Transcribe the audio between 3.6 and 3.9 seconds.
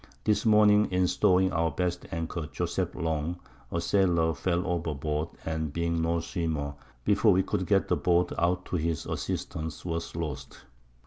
a